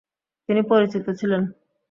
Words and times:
তিনি 0.49 0.61
পরিচিত 0.63 1.05
ছিলেন। 1.19 1.41